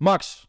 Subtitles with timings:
[0.00, 0.48] Max,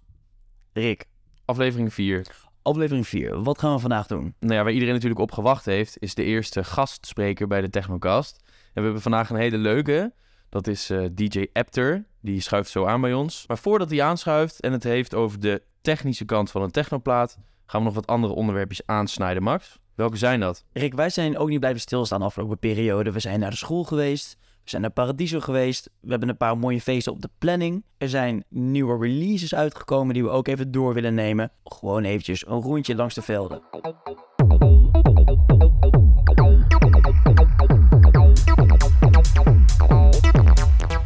[0.74, 1.06] Rick,
[1.46, 2.26] aflevering 4.
[2.62, 3.44] aflevering 4.
[3.44, 4.36] Wat gaan we vandaag doen?
[4.40, 8.40] Nou ja, waar iedereen natuurlijk op gewacht heeft, is de eerste gastspreker bij de Technocast.
[8.46, 10.14] En we hebben vandaag een hele leuke.
[10.50, 12.06] Dat is eh, DJ Apter.
[12.22, 13.48] Die schuift zo aan bij ons.
[13.48, 17.80] Maar voordat hij aanschuift en het heeft over de technische kant van een technoplaat, gaan
[17.80, 19.80] we nog wat andere onderwerpjes aansnijden, Max.
[19.96, 20.66] Welke zijn dat?
[20.74, 23.12] Rick, wij zijn ook niet blijven stilstaan de afgelopen periode.
[23.12, 24.38] We zijn naar de school geweest.
[24.64, 25.90] We zijn naar Paradiso geweest.
[26.00, 27.84] We hebben een paar mooie feesten op de planning.
[27.98, 31.52] Er zijn nieuwe releases uitgekomen die we ook even door willen nemen.
[31.64, 33.62] Gewoon eventjes een rondje langs de velden.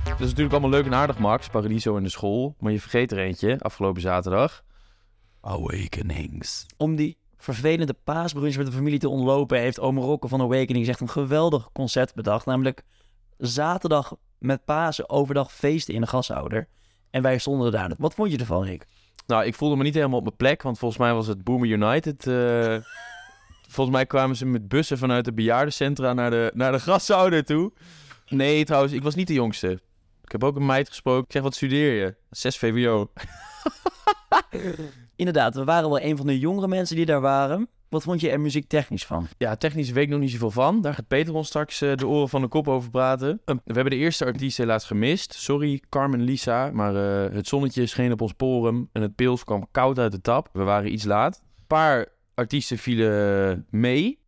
[0.03, 1.49] Dat is natuurlijk allemaal leuk en aardig, Max.
[1.49, 2.55] Paradiso in de school.
[2.59, 4.63] Maar je vergeet er eentje, afgelopen zaterdag.
[5.41, 6.65] Awakenings.
[6.77, 9.59] Om die vervelende paasbrunch met de familie te ontlopen...
[9.59, 12.45] heeft Ome Rokke van Awakening echt een geweldig concept bedacht.
[12.45, 12.83] Namelijk
[13.37, 16.67] zaterdag met Pasen overdag feesten in de gashouder.
[17.09, 17.91] En wij stonden daar.
[17.97, 18.85] Wat vond je ervan, Rick?
[19.27, 21.69] Nou, ik voelde me niet helemaal op mijn plek, want volgens mij was het Boomer
[21.69, 22.27] United.
[22.27, 22.77] eh,
[23.75, 27.71] volgens mij kwamen ze met bussen vanuit de bejaardencentra naar de, naar de graszouder toe.
[28.27, 29.71] Nee, trouwens, ik was niet de jongste.
[30.23, 31.23] Ik heb ook een meid gesproken.
[31.25, 32.15] Ik zeg, wat studeer je?
[32.29, 33.11] 6 VWO.
[35.15, 37.69] Inderdaad, we waren wel een van de jongere mensen die daar waren.
[37.89, 39.27] Wat vond je er muziektechnisch van?
[39.37, 40.81] Ja, technisch weet ik nog niet zoveel van.
[40.81, 43.41] Daar gaat Peter ons straks eh, de oren van de kop over praten.
[43.45, 45.33] we hebben de eerste artiest helaas gemist.
[45.33, 46.71] Sorry, Carmen Lisa.
[46.71, 50.21] Maar eh, het zonnetje scheen op ons porum en het pils kwam koud uit de
[50.21, 50.49] tap.
[50.53, 51.41] We waren iets laat.
[51.57, 54.23] Een paar artiesten vielen mee.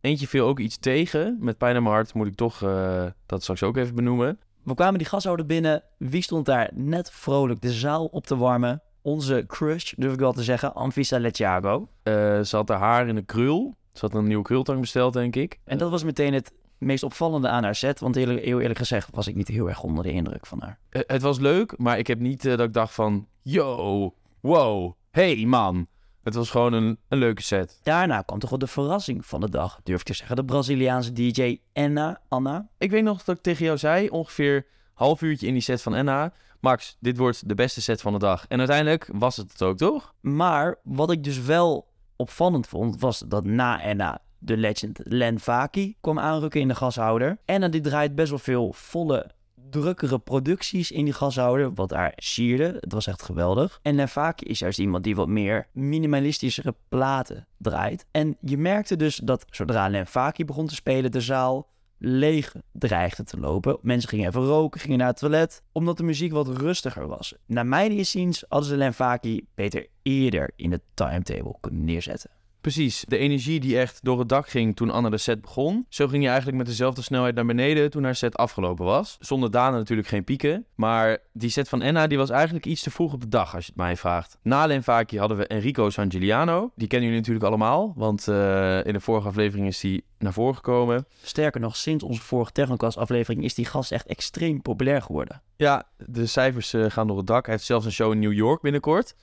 [0.00, 1.36] Eentje viel ook iets tegen.
[1.40, 4.38] Met pijn in mijn hart moet ik toch eh, dat straks ook even benoemen.
[4.64, 5.82] We kwamen die gashouder binnen.
[5.98, 8.82] Wie stond daar net vrolijk de zaal op te warmen?
[9.08, 11.88] Onze crush, durf ik wel te zeggen, Anvisa Letiago.
[12.02, 13.74] Eh, ze had haar haar in een krul.
[13.92, 15.58] Ze had een nieuwe krultang besteld, denk ik.
[15.64, 18.00] En dat was meteen het meest opvallende aan haar set.
[18.00, 20.78] Want heel, heel eerlijk gezegd was ik niet heel erg onder de indruk van haar.
[20.88, 23.26] Eh, het was leuk, maar ik heb niet eh, dat ik dacht van...
[23.42, 25.86] Yo, wow, hey man.
[26.22, 27.80] Het was gewoon een, een leuke set.
[27.82, 30.36] Daarna kwam toch wel de verrassing van de dag, durf ik te zeggen.
[30.36, 32.20] De Braziliaanse DJ Anna.
[32.28, 32.68] Anna.
[32.78, 35.94] Ik weet nog dat ik tegen jou zei, ongeveer half uurtje in die set van
[35.94, 36.32] Enna...
[36.60, 38.44] Max, dit wordt de beste set van de dag.
[38.48, 40.14] En uiteindelijk was het het ook, toch?
[40.20, 45.96] Maar wat ik dus wel opvallend vond, was dat na Anna de legend Len Vaki
[46.00, 47.38] kwam aanrukken in de gashouder.
[47.44, 49.30] Anna die draait best wel veel volle,
[49.70, 52.76] drukkere producties in die gashouder, wat haar sierde.
[52.80, 53.78] Het was echt geweldig.
[53.82, 58.06] En Len Vaki is juist iemand die wat meer minimalistischere platen draait.
[58.10, 63.24] En je merkte dus dat zodra Len Vaki begon te spelen, de zaal leeg dreigde
[63.24, 63.78] te lopen.
[63.82, 67.34] Mensen gingen even roken, gingen naar het toilet, omdat de muziek wat rustiger was.
[67.46, 72.30] Naar mijn inziens hadden ze Len Vaki beter eerder in de timetable kunnen neerzetten.
[72.60, 75.86] Precies, de energie die echt door het dak ging toen Anna de set begon.
[75.88, 79.16] Zo ging je eigenlijk met dezelfde snelheid naar beneden toen haar set afgelopen was.
[79.20, 80.64] Zonder Dana natuurlijk geen pieken.
[80.74, 83.64] Maar die set van Enna die was eigenlijk iets te vroeg op de dag als
[83.64, 84.38] je het mij vraagt.
[84.42, 86.70] Na Lenvaki hadden we Enrico Sangiuliano.
[86.74, 90.54] Die kennen jullie natuurlijk allemaal, want eh, in de vorige aflevering is die naar voren
[90.54, 91.06] gekomen.
[91.22, 95.42] Sterker nog, sinds onze vorige Technocast aflevering is die gast echt extreem populair geworden.
[95.56, 97.44] Ja, de cijfers eh, gaan door het dak.
[97.44, 99.14] Hij heeft zelfs een show in New York binnenkort.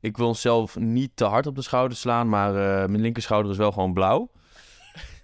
[0.00, 3.58] Ik wil onszelf niet te hard op de schouder slaan, maar eh, mijn linkerschouder is
[3.58, 4.30] wel gewoon blauw.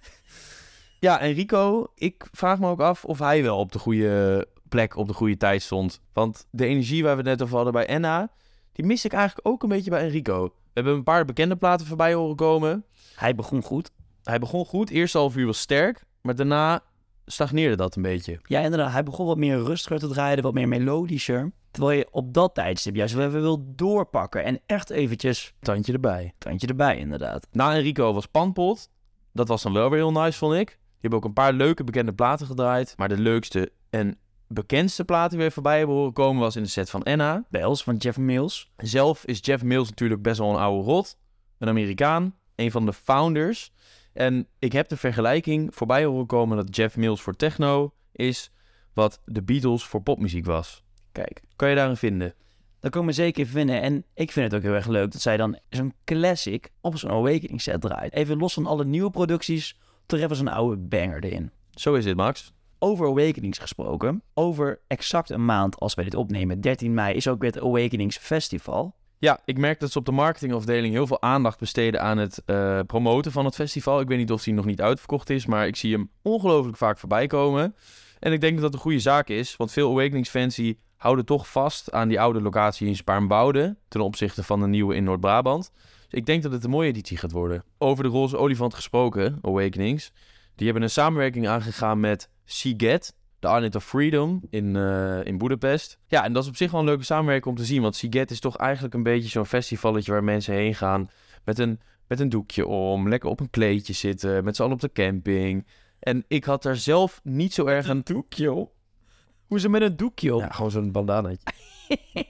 [0.99, 4.95] ja, en Rico, ik vraag me ook af of hij wel op de goede plek,
[4.95, 6.01] op de goede tijd stond.
[6.13, 8.31] Want de energie waar we het net over hadden bij Enna,
[8.71, 10.43] die mis ik eigenlijk ook een beetje bij Enrico.
[10.43, 12.85] We hebben een paar bekende platen voorbij horen komen.
[13.15, 13.91] Hij begon goed.
[14.23, 16.83] Hij begon goed, eerste half uur was sterk, maar daarna
[17.25, 18.39] stagneerde dat een beetje.
[18.43, 18.91] Ja, inderdaad.
[18.91, 21.51] Hij begon wat meer rustiger te draaien, wat meer melodischer.
[21.77, 26.33] Terwijl je op dat tijdstip juist wel even wil doorpakken en echt eventjes Tandje erbij.
[26.37, 27.47] tandje erbij, inderdaad.
[27.51, 28.89] Na Enrico was Panpot.
[29.33, 30.67] Dat was dan wel weer heel nice, vond ik.
[30.67, 32.93] Die hebben ook een paar leuke bekende platen gedraaid.
[32.97, 34.17] Maar de leukste en
[34.47, 37.45] bekendste platen die weer voorbij hebben horen komen was in de set van Enna.
[37.49, 38.71] Bells van Jeff Mills.
[38.77, 41.17] Zelf is Jeff Mills natuurlijk best wel een oude rot.
[41.57, 42.35] Een Amerikaan.
[42.55, 43.71] Een van de founders.
[44.13, 48.51] En ik heb de vergelijking voorbij horen komen dat Jeff Mills voor techno is
[48.93, 50.85] wat de Beatles voor popmuziek was.
[51.23, 52.33] Kijk, Kan je daarin vinden?
[52.79, 53.81] dat kan ik me zeker vinden.
[53.81, 57.09] En ik vind het ook heel erg leuk dat zij dan zo'n classic op zo'n
[57.11, 58.13] Awakening set draait.
[58.13, 61.51] Even los van alle nieuwe producties, toch even zo'n oude banger erin.
[61.71, 62.53] Zo is dit, Max.
[62.79, 64.21] Over Awakenings gesproken.
[64.33, 68.17] Over exact een maand als wij dit opnemen, 13 mei, is ook weer het Awakenings
[68.17, 68.95] Festival.
[69.19, 72.79] Ja, ik merk dat ze op de marketingafdeling heel veel aandacht besteden aan het eh,
[72.87, 73.99] promoten van het festival.
[73.99, 76.97] Ik weet niet of die nog niet uitverkocht is, maar ik zie hem ongelooflijk vaak
[76.97, 77.75] voorbij komen.
[78.19, 81.51] En ik denk dat dat een goede zaak is, want veel Awakenings-fans die houden toch
[81.51, 85.71] vast aan die oude locatie in Spaarnwoude ten opzichte van de nieuwe in Noord-Brabant.
[86.09, 87.63] Dus ik denk dat het een mooie editie gaat worden.
[87.77, 90.11] Over de roze olifant gesproken, Awakenings.
[90.55, 93.11] Die hebben een samenwerking aangegaan met Seagate.
[93.39, 95.97] de Island of Freedom in, uh, in Budapest.
[96.07, 97.81] Ja, en dat is op zich wel een leuke samenwerking om te zien.
[97.81, 101.09] Want Siget is toch eigenlijk een beetje zo'n festivalletje waar mensen heen gaan
[101.43, 104.81] met een, met een doekje om, lekker op een kleedje zitten, met z'n allen op
[104.81, 105.67] de camping.
[105.99, 108.01] En ik had daar zelf niet zo erg een...
[108.03, 108.71] doekje op?
[109.47, 110.41] Hoe ze met een doekje op?
[110.41, 111.47] Ja, gewoon zo'n bandanaatje.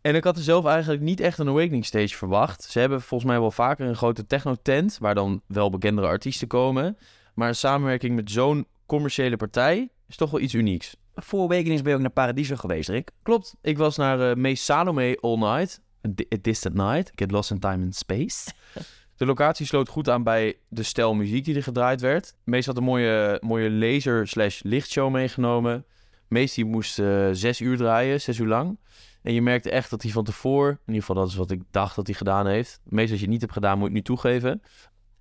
[0.00, 2.62] En ik had er zelf eigenlijk niet echt een Awakening Stage verwacht.
[2.62, 6.96] Ze hebben volgens mij wel vaker een grote techno-tent, waar dan wel bekendere artiesten komen.
[7.34, 10.96] Maar een samenwerking met zo'n commerciële partij is toch wel iets unieks.
[11.14, 13.10] Voor Awakenings ben je ook naar Paradiso geweest, Rick?
[13.22, 13.56] Klopt.
[13.62, 15.80] Ik was naar uh, Mees Salome All Night.
[16.06, 17.12] A, Distant Night.
[17.14, 18.52] Get Lost in Time and Space.
[19.16, 22.34] De locatie sloot goed aan bij de stijl muziek die er gedraaid werd.
[22.44, 25.84] Mees had een mooie, mooie laser slash lichtshow meegenomen.
[26.28, 28.78] Mees die moest uh, zes uur draaien, zes uur lang.
[29.22, 31.62] En je merkte echt dat hij van tevoren, in ieder geval dat is wat ik
[31.70, 32.80] dacht dat hij gedaan heeft.
[32.84, 34.62] Meestal als je niet hebt gedaan, moet je het nu toegeven.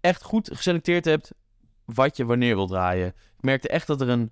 [0.01, 1.31] Echt goed geselecteerd hebt
[1.85, 3.07] wat je wanneer wil draaien.
[3.07, 4.31] Ik merkte echt dat er een,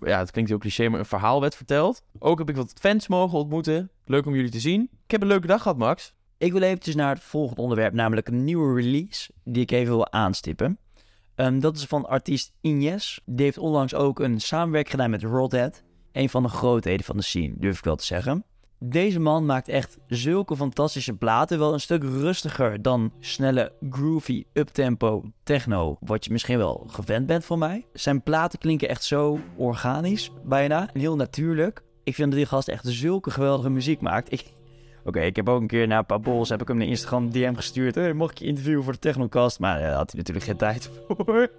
[0.00, 2.02] ja, het klinkt heel cliché, maar een verhaal werd verteld.
[2.18, 3.90] Ook heb ik wat fans mogen ontmoeten.
[4.04, 4.82] Leuk om jullie te zien.
[5.04, 6.14] Ik heb een leuke dag gehad, Max.
[6.38, 10.12] Ik wil eventjes naar het volgende onderwerp, namelijk een nieuwe release die ik even wil
[10.12, 10.78] aanstippen.
[11.36, 13.20] Um, dat is van artiest Ines.
[13.24, 15.83] Die heeft onlangs ook een samenwerking gedaan met Rodhead.
[16.14, 18.44] Een van de grootheden van de scene, durf ik wel te zeggen.
[18.78, 21.58] Deze man maakt echt zulke fantastische platen.
[21.58, 25.96] Wel een stuk rustiger dan snelle, groovy, uptempo techno.
[26.00, 27.86] Wat je misschien wel gewend bent van mij.
[27.92, 30.88] Zijn platen klinken echt zo organisch, bijna.
[30.92, 31.82] En heel natuurlijk.
[32.04, 34.32] Ik vind dat die gast echt zulke geweldige muziek maakt.
[34.32, 34.44] Ik...
[35.04, 37.54] Oké, ik heb ook een keer na een bols heb ik hem naar Instagram DM
[37.54, 37.94] gestuurd.
[37.94, 39.58] Hey, mocht ik je interviewen voor de Technocast?
[39.58, 41.50] Maar daar had hij natuurlijk geen tijd voor.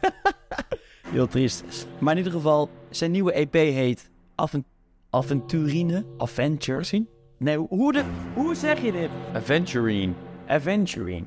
[1.08, 1.86] heel triest.
[1.98, 4.10] Maar in ieder geval, zijn nieuwe EP heet
[5.10, 6.04] Aventurine?
[6.16, 6.84] Adventure?
[6.84, 7.08] Zien?
[7.38, 8.04] Nee, hoe, de,
[8.34, 9.10] hoe zeg je dit?
[9.32, 10.12] Aventurine.
[10.46, 11.26] Aventurine.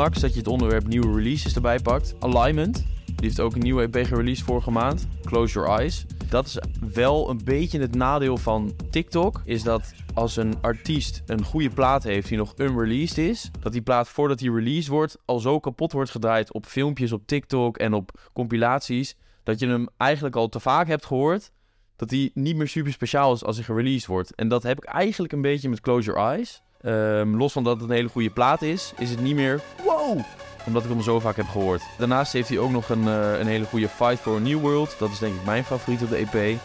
[0.00, 2.14] Dat je het onderwerp nieuwe releases erbij pakt.
[2.18, 2.74] Alignment,
[3.06, 5.06] die heeft ook een nieuwe EP gereleased vorige maand.
[5.24, 6.06] Close Your Eyes.
[6.28, 6.58] Dat is
[6.94, 9.40] wel een beetje het nadeel van TikTok.
[9.44, 13.82] Is dat als een artiest een goede plaat heeft die nog unreleased is, dat die
[13.82, 17.92] plaat voordat die released wordt al zo kapot wordt gedraaid op filmpjes op TikTok en
[17.92, 21.52] op compilaties, dat je hem eigenlijk al te vaak hebt gehoord,
[21.96, 24.34] dat die niet meer super speciaal is als hij gereleased wordt.
[24.34, 26.62] En dat heb ik eigenlijk een beetje met Close Your Eyes.
[26.82, 30.18] Um, los van dat het een hele goede plaat is, is het niet meer wow,
[30.66, 31.82] omdat ik hem zo vaak heb gehoord.
[31.98, 34.96] Daarnaast heeft hij ook nog een, uh, een hele goede Fight for a New World.
[34.98, 36.34] Dat is denk ik mijn favoriet op de EP.
[36.34, 36.56] Uh,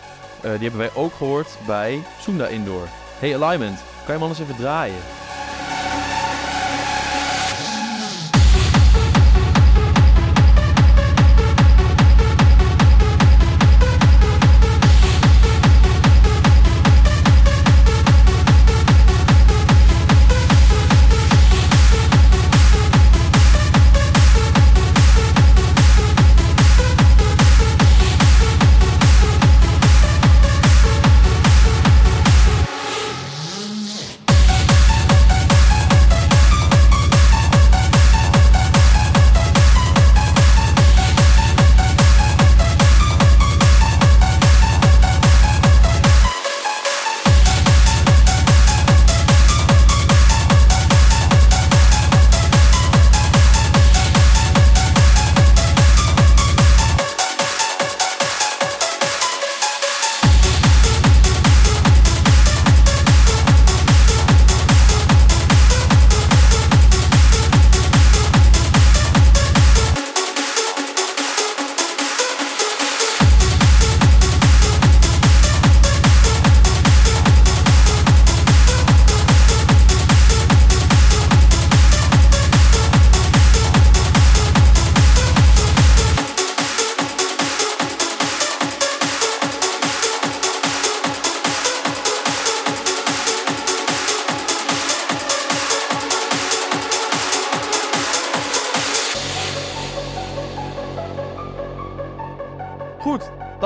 [0.41, 2.87] die hebben wij ook gehoord bij Sunda Indoor.
[3.19, 5.01] Hey Alignment, kan je hem anders even draaien?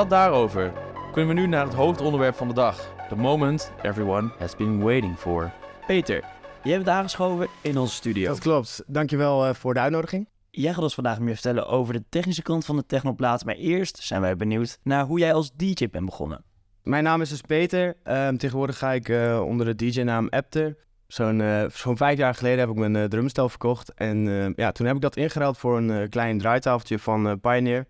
[0.09, 0.73] Dat daarover.
[1.11, 2.93] Kunnen we nu naar het hoofdonderwerp van de dag.
[3.09, 5.51] The moment everyone has been waiting for.
[5.87, 6.23] Peter,
[6.63, 8.27] Je hebt aangeschoven in onze studio.
[8.27, 8.83] Dat klopt.
[8.87, 10.27] Dankjewel eh voor de uitnodiging.
[10.49, 13.45] Jij gaat ons vandaag meer vertellen over de technische kant van de Technoplaat.
[13.45, 16.43] Maar eerst zijn wij benieuwd naar hoe jij als DJ bent begonnen.
[16.83, 17.95] Mijn naam is dus Peter.
[18.03, 20.77] Ehm, tegenwoordig ga ik eh, onder de DJ-naam Apter.
[21.07, 23.93] Zo'n eh, zo'n vijf jaar geleden heb ik mijn uh, drumstel verkocht.
[23.93, 27.87] En ja, toen heb ik dat ingeruild voor een klein draaitafeltje van Pioneer.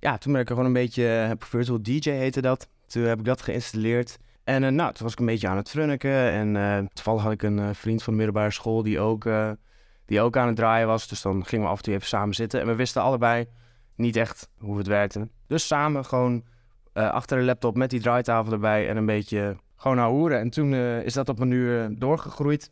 [0.00, 2.68] Ja, toen ben ik gewoon een beetje, Virtual DJ heette dat.
[2.86, 4.18] Toen heb ik dat geïnstalleerd.
[4.44, 6.30] En eh, nou, toen was ik een beetje aan het frunniken.
[6.30, 9.50] En eh, toevallig had ik een eh, vriend van de middelbare school die ook, eh,
[10.06, 11.08] die ook aan het draaien was.
[11.08, 12.60] Dus dan gingen we af en toe even samen zitten.
[12.60, 13.46] En we wisten allebei
[13.94, 15.28] niet echt hoe het werkte.
[15.46, 16.44] Dus samen gewoon
[16.92, 20.38] eh, achter de laptop met die draaitafel erbij en een beetje gewoon hoeren.
[20.38, 22.70] En toen eh, is dat op een uur doorgegroeid.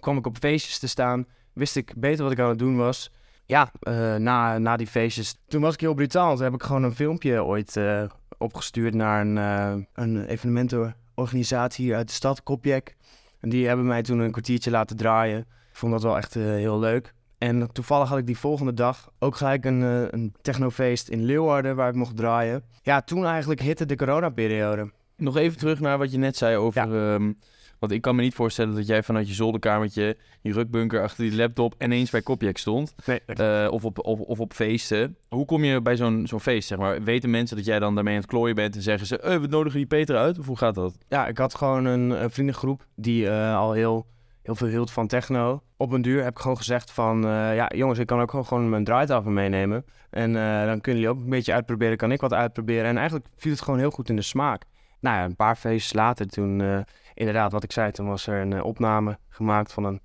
[0.00, 1.26] kwam ik op feestjes te staan.
[1.52, 3.12] Wist ik beter wat ik aan het doen was.
[3.48, 5.36] Ja, eh, na, na die feestjes.
[5.46, 6.34] Toen was ik heel brutaal.
[6.34, 8.02] Toen heb ik gewoon een filmpje ooit eh,
[8.38, 12.96] opgestuurd naar een, eh een evenementenorganisatie hier uit de stad, Kopjek.
[13.40, 15.38] En die hebben mij toen een kwartiertje laten draaien.
[15.40, 17.14] Ik vond dat wel echt heel leuk.
[17.38, 19.80] En toevallig had ik die volgende dag ook gelijk een,
[20.14, 22.62] een technofeest in Leeuwarden waar ik mocht draaien.
[22.82, 24.90] Ja, toen eigenlijk hitte de coronaperiode.
[25.16, 27.12] nog even terug naar wat je net zei over...
[27.12, 27.32] ehm,
[27.78, 31.36] want ik kan me niet voorstellen dat jij vanuit je zolderkamertje, je rukbunker achter die
[31.36, 32.94] laptop ineens bij Kopjek stond.
[33.06, 35.16] Nee, Eh, of, op, of, of op feesten.
[35.28, 37.02] Hoe kom je bij zo'n zo'n feest, zeg maar?
[37.02, 39.18] Weten mensen dat jij dan daarmee aan het klooien bent en zeggen ze...
[39.18, 40.38] Eh, we nodigen die Peter uit?
[40.38, 40.98] Of hoe gaat dat?
[41.08, 44.06] Ja, ik had gewoon een, een vriendengroep die eh, al heel,
[44.42, 45.62] heel veel hield van techno.
[45.76, 47.20] Op een duur heb ik gewoon gezegd van...
[47.54, 49.84] ja, jongens, ik kan ook gewoon, mijn draaitafel meenemen.
[50.10, 50.32] En
[50.66, 51.96] dan kunnen jullie ook een beetje uitproberen.
[51.96, 52.84] Kan ik wat uitproberen?
[52.84, 54.62] En eigenlijk viel het gewoon heel goed in de smaak.
[55.00, 56.84] Nou ja, een paar feestjes later toen...
[57.18, 60.00] inderdaad, wat ik zei, toen was er een eh, opname gemaakt van een,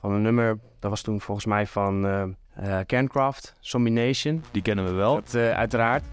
[0.00, 0.58] van een nummer.
[0.78, 4.44] Dat was toen volgens mij van eh eh, Cancraft, Zombie Nation.
[4.50, 5.14] Die kennen we wel.
[5.14, 6.04] Dat, eh, uiteraard.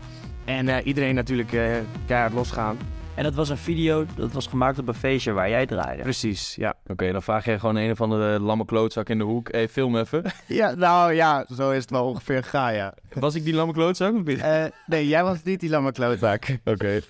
[0.45, 2.77] En eh, iedereen natuurlijk eh, keihard losgaan.
[3.15, 6.03] En dat was een video, dat was gemaakt op een feestje waar jij draaide.
[6.03, 6.73] Precies, ja.
[6.87, 9.51] Oké, dan vraag jij gewoon een of andere lamme klootzak in de hoek.
[9.51, 10.23] Hé, hey, film even.
[10.47, 12.93] Ja, nou ja, zo is het wel ongeveer gegaan, ja.
[13.13, 14.39] Was ik die lamme klootzak of niet?
[14.39, 16.57] Eh, nee, jij was niet die lamme klootzak.
[16.65, 17.01] Oké.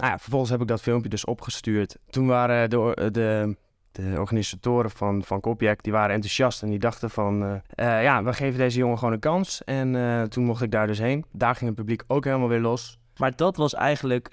[0.00, 1.96] Nou ja, vervolgens heb ik dat filmpje dus opgestuurd.
[2.10, 3.56] Toen waren de, de,
[3.92, 7.42] de organisatoren van, van Kopjek, die waren enthousiast en die dachten van...
[7.42, 9.64] eh, eh, ja, we geven deze jongen gewoon een kans.
[9.64, 11.24] En eh, toen mocht ik daar dus heen.
[11.32, 12.98] Daar ging het publiek ook helemaal weer los.
[13.16, 14.30] Maar dat was eigenlijk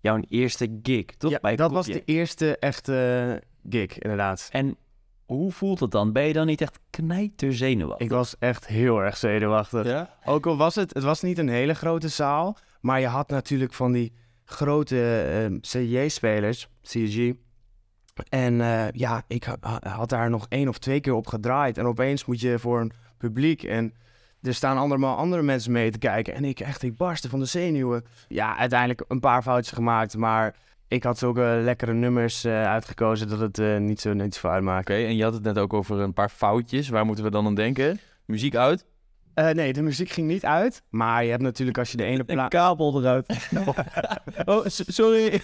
[0.00, 1.30] jouw eerste gig, toch?
[1.30, 4.48] Ja, Bij dat was de eerste echte gig, inderdaad.
[4.52, 4.76] En
[5.24, 6.12] hoe voelt het dan?
[6.12, 8.06] Ben je dan niet echt knijter zenuwachtig?
[8.06, 9.86] Ik was echt heel erg zenuwachtig.
[9.86, 10.10] Ja?
[10.24, 13.72] Ook al was het, het was niet een hele grote zaal, maar je had natuurlijk
[13.72, 14.12] van die
[14.46, 17.32] grote eh, CJ-spelers, CG.
[18.28, 21.78] En eh, ja, ik ha- ha- had daar nog één of twee keer op gedraaid.
[21.78, 23.94] En opeens moet je voor een publiek en
[24.42, 26.34] er staan allemaal andere mensen mee te kijken.
[26.34, 28.04] En ik echt, ik barstte van de zenuwen.
[28.28, 30.56] Ja, uiteindelijk een paar foutjes gemaakt, maar
[30.88, 34.90] ik had zulke lekkere nummers eh, uitgekozen dat het eh, niet zo niet zoveel uitmaakt.
[34.90, 36.88] En je had het net ook over een paar foutjes.
[36.88, 38.00] Waar moeten we dan aan denken?
[38.24, 38.86] Muziek uit?
[39.36, 40.82] Eh, nee, de muziek ging niet uit.
[40.88, 42.50] Maar je hebt natuurlijk als je de ene Een plaat...
[42.50, 43.48] kabel eruit.
[44.44, 45.40] Oh, s- sorry.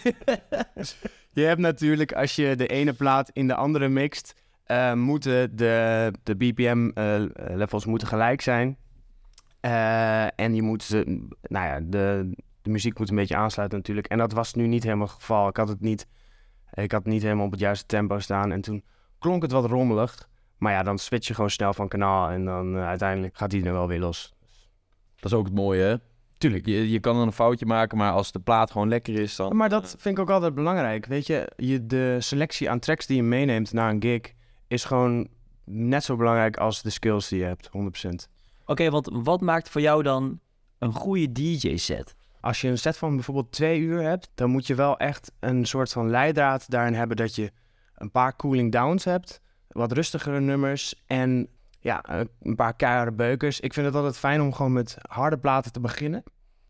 [1.32, 4.34] Je hebt natuurlijk, als je de ene plaat in de andere mixt,
[4.64, 8.76] eh, moeten de, de BPM-levels moeten gelijk zijn.
[9.60, 12.30] Eh, en je moet ze, nou ja, de,
[12.62, 14.06] de muziek moet een beetje aansluiten natuurlijk.
[14.06, 15.48] En dat was nu niet helemaal het geval.
[15.48, 16.06] Ik had het niet,
[16.72, 18.52] ik had niet helemaal op het juiste tempo staan.
[18.52, 18.84] En toen
[19.18, 20.28] klonk het wat rommelig.
[20.62, 23.64] Maar ja, dan switch je gewoon snel van kanaal en dan eh, uiteindelijk gaat die
[23.64, 24.34] er wel weer los.
[25.16, 25.96] Dat is ook het mooie, hè?
[26.38, 29.36] Tuurlijk, je, je kan dan een foutje maken, maar als de plaat gewoon lekker is,
[29.36, 29.56] dan...
[29.56, 31.06] Maar dat vind ik ook altijd belangrijk.
[31.06, 34.32] Weet je, je, de selectie aan tracks die je meeneemt naar een gig
[34.68, 35.28] is gewoon
[35.64, 37.70] net zo belangrijk als de skills die je hebt,
[38.06, 38.30] 100%.
[38.64, 40.40] Oké, want wat maakt voor jou dan
[40.78, 42.14] een goede DJ-set?
[42.40, 45.64] Als je een set van bijvoorbeeld twee uur hebt, dan moet je wel echt een
[45.64, 47.52] soort van leidraad daarin hebben dat je
[47.94, 49.40] een paar cooling downs hebt,
[49.72, 51.48] wat rustigere nummers en
[51.80, 53.60] ja, eh, een paar keiharde beukers.
[53.60, 56.22] Ik vind het altijd fijn om gewoon met harde platen te beginnen,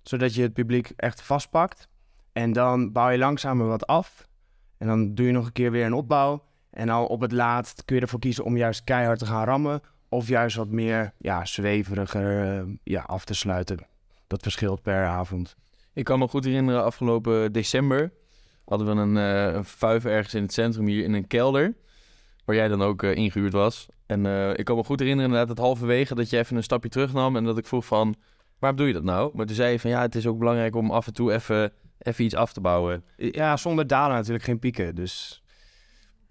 [0.02, 1.88] zodat je het publiek echt vastpakt.
[2.32, 4.28] En dan bouw je langzamer wat af.
[4.78, 6.44] En dan doe je nog een keer weer een opbouw.
[6.71, 9.80] En dan op het laatst kun je ervoor kiezen om juist keihard te gaan rammen.
[10.09, 13.87] Of juist wat meer ja, zweveriger eh, ja, af te sluiten.
[14.26, 15.56] Dat verschilt per avond.
[15.92, 18.12] Ik kan me goed herinneren, afgelopen december
[18.64, 21.75] hadden we een, eh een ergens in het centrum hier in een kelder.
[22.44, 23.87] Waar jij dan ook eh, ingehuurd was.
[24.06, 26.88] En eh, ik kan me goed herinneren inderdaad dat halverwege dat je even een stapje
[26.88, 27.37] terugnam.
[27.37, 28.14] En dat ik vroeg van,
[28.58, 29.30] waarom doe je dat nou?
[29.34, 31.72] Maar toen zei je van, ja, het is ook belangrijk om af en toe even,
[31.99, 33.04] even iets af te bouwen.
[33.16, 34.94] Ja, zonder dalen natuurlijk geen pieken.
[34.94, 35.42] Dus,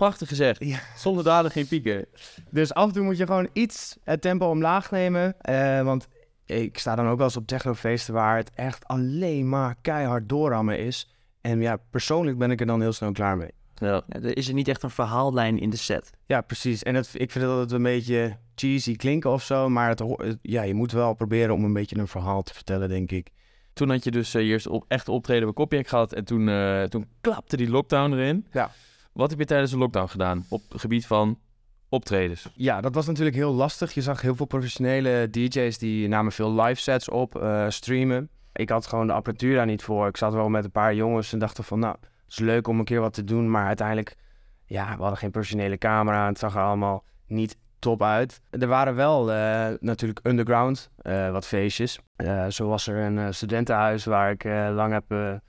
[0.02, 0.66] Prachtig gezegd.
[0.66, 0.80] Ja.
[0.96, 2.06] Zonder daden geen pieken.
[2.50, 5.42] dus af en toe moet je gewoon iets het tempo omlaag nemen.
[5.42, 6.08] eh, want
[6.46, 10.80] ik sta dan ook wel eens op technofeesten waar het echt alleen maar keihard doorrammen
[10.80, 11.16] is.
[11.42, 13.52] En ja, persoonlijk ben ik er dan heel snel klaar mee.
[13.82, 14.04] Ja.
[14.08, 16.10] Er is er niet echt een verhaallijn in de set.
[16.26, 16.84] Ja, precies.
[16.84, 19.70] En het, ik vind dat het een beetje cheesy klinken of zo.
[19.70, 20.04] Maar het,
[20.42, 23.30] ja, je moet wel proberen om een beetje een verhaal te vertellen, denk ik.
[23.74, 26.14] Toen had je dus eh, je eerst op, echt optreden bij Copyek gehad.
[26.14, 28.48] En toen, eh, toen klapte die lockdown erin.
[28.52, 28.72] Ja.
[29.14, 31.40] Wat heb je tijdens de lockdown gedaan op het gebied van
[31.90, 32.50] optredens?
[32.54, 33.94] Ja, dat was natuurlijk heel lastig.
[33.94, 38.30] Je zag heel veel professionele DJ's die namen veel live sets op, eh, streamen.
[38.54, 40.08] Ik had gewoon de apparatuur daar niet voor.
[40.08, 41.96] Ik zat wel met een paar jongens en dachten van, nou,
[42.32, 43.50] is leuk om een keer wat te doen.
[43.52, 44.16] Maar uiteindelijk,
[44.66, 46.22] ja, we hadden geen professionele camera.
[46.22, 48.42] en Het zag er allemaal niet top uit.
[48.50, 52.00] Er waren wel eh, natuurlijk underground eh, wat feestjes.
[52.16, 55.40] Eh, zo was er een eh, studentenhuis waar ik eh, lang heb...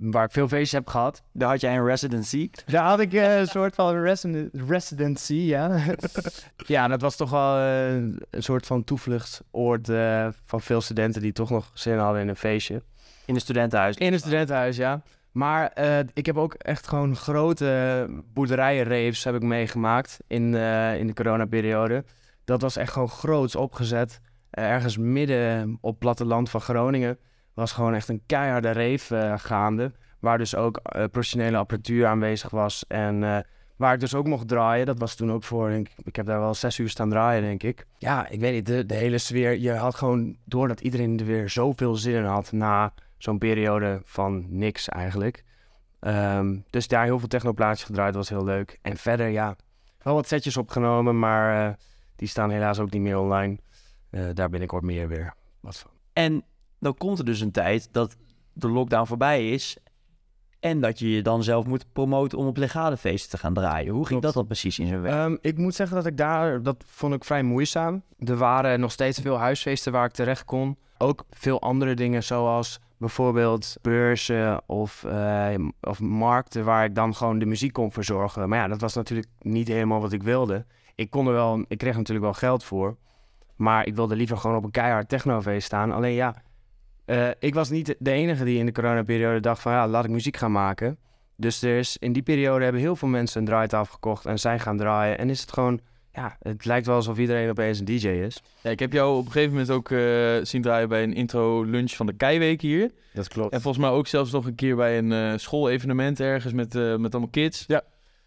[0.00, 1.22] waar ik veel feestjes heb gehad.
[1.32, 2.50] Daar had jij een residency.
[2.66, 5.80] Daar had ik eh, een soort van residen- residency, ja.
[6.66, 11.32] ja, dat was toch wel eh, een soort van toevluchtsoord eh, van veel studenten die
[11.32, 12.82] toch nog zin hadden in een feestje.
[13.26, 13.96] In een studentenhuis.
[13.96, 15.02] In een studentenhuis, ja.
[15.32, 21.06] Maar eh, ik heb ook echt gewoon grote boerderijenraves heb ik meegemaakt in, eh, in
[21.06, 22.04] de coronaperiode.
[22.44, 24.20] Dat was echt gewoon groots opgezet.
[24.50, 27.18] Ergens midden op platteland van Groningen
[27.54, 29.92] was gewoon echt een keiharde rave eh, gaande.
[30.20, 32.84] Waar dus ook professionele apparatuur aanwezig was.
[32.88, 33.44] En
[33.76, 34.86] waar ik dus ook mocht draaien.
[34.86, 37.62] Dat was toen ook voor, ik, ik heb daar wel zes uur staan draaien, denk
[37.62, 37.86] ik.
[37.98, 39.58] Ja, ik weet niet, de, de hele sfeer.
[39.58, 44.46] Je had gewoon, doordat iedereen er weer zoveel zin in had na zo'n periode van
[44.48, 45.44] niks eigenlijk.
[46.00, 48.78] Ehm, dus daar heel veel technoplaatjes gedraaid, was heel leuk.
[48.82, 49.56] En verder, ja,
[50.02, 51.74] wel wat setjes opgenomen, maar eh,
[52.16, 53.58] die staan helaas ook niet meer online.
[54.10, 55.90] Eh, daar binnenkort meer weer wat van.
[56.12, 56.44] En
[56.78, 58.16] dan komt er dus een tijd dat
[58.52, 59.76] de lockdown voorbij is.
[60.60, 63.92] En dat je je dan zelf moet promoten om op legale feesten te gaan draaien.
[63.92, 65.14] Hoe ging dat dan precies in zijn werk?
[65.14, 68.02] Ehm, ik moet zeggen dat ik daar, dat vond ik vrij moeizaam.
[68.18, 70.78] Er waren nog steeds veel huisfeesten waar ik terecht kon.
[70.98, 77.38] Ook veel andere dingen zoals bijvoorbeeld beurzen of, eh, of markten waar ik dan gewoon
[77.38, 78.48] de muziek kon verzorgen.
[78.48, 80.64] Maar ja, dat was natuurlijk niet helemaal wat ik wilde.
[80.94, 82.96] Ik kon er wel, ik kreeg natuurlijk wel geld voor.
[83.56, 85.92] Maar ik wilde liever gewoon op een keihard technofeest staan.
[85.92, 86.34] Alleen ja,
[87.04, 90.10] eh, ik was niet de enige die in de coronaperiode dacht van ja, laat ik
[90.10, 90.98] muziek gaan maken.
[91.36, 94.60] Dus er is, in die periode hebben heel veel mensen een draaitafel gekocht en zijn
[94.60, 95.18] gaan draaien.
[95.18, 95.80] En is het gewoon,
[96.20, 98.42] ja, het lijkt wel alsof iedereen opeens een DJ is.
[98.62, 99.98] Ja, ik heb jou op een gegeven moment ook eh,
[100.42, 102.90] zien draaien bij een intro lunch van de Keiweek hier.
[103.12, 103.52] Dat klopt.
[103.52, 106.96] En volgens mij ook zelfs nog een keer bij een eh, school-evenement ergens met, eh,
[106.96, 107.66] met allemaal kids.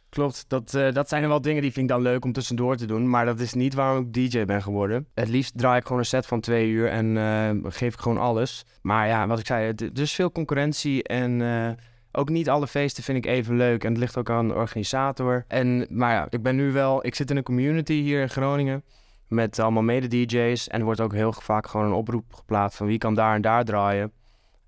[0.09, 2.85] Klopt, dat, dat zijn er wel dingen die vind ik dan leuk om tussendoor te
[2.85, 3.09] doen.
[3.09, 5.07] Maar dat is niet waarom ik DJ ben geworden.
[5.13, 8.65] Het liefst draai ik gewoon een set van twee uur en geef ik gewoon alles.
[8.81, 11.41] Maar ja, wat ik zei, er is veel concurrentie en
[12.15, 13.83] ook niet alle feesten vind ik even leuk.
[13.83, 15.45] En het ligt ook aan de organisator.
[15.47, 18.83] En, maar ja, ik ben nu wel, ik zit in een community hier in Groningen
[19.27, 20.67] met allemaal mede-DJ's.
[20.67, 23.41] En er wordt ook heel vaak gewoon een oproep geplaatst van wie kan daar en
[23.41, 24.11] daar draaien.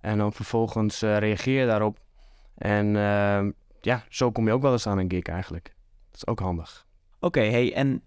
[0.01, 1.99] En dan vervolgens eh, reageer je daarop.
[2.55, 3.47] En eh,
[3.81, 5.73] ja, zo kom je ook wel eens aan een gig eigenlijk.
[6.12, 6.86] Dat is ook handig.
[7.19, 8.03] Oké, hey, en